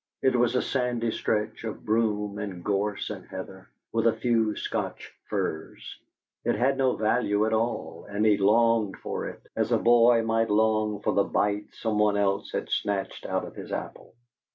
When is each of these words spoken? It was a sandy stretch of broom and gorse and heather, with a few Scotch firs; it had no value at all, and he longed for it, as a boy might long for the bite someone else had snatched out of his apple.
It 0.23 0.35
was 0.35 0.55
a 0.55 0.63
sandy 0.63 1.11
stretch 1.11 1.63
of 1.63 1.85
broom 1.85 2.39
and 2.39 2.63
gorse 2.65 3.11
and 3.11 3.23
heather, 3.27 3.69
with 3.93 4.07
a 4.07 4.13
few 4.15 4.55
Scotch 4.55 5.13
firs; 5.29 5.95
it 6.43 6.55
had 6.55 6.75
no 6.75 6.95
value 6.95 7.45
at 7.45 7.53
all, 7.53 8.07
and 8.09 8.25
he 8.25 8.35
longed 8.35 8.97
for 8.97 9.27
it, 9.27 9.43
as 9.55 9.71
a 9.71 9.77
boy 9.77 10.23
might 10.23 10.49
long 10.49 11.01
for 11.03 11.13
the 11.13 11.23
bite 11.23 11.67
someone 11.75 12.17
else 12.17 12.51
had 12.51 12.71
snatched 12.71 13.27
out 13.27 13.45
of 13.45 13.53
his 13.53 13.71
apple. 13.71 14.15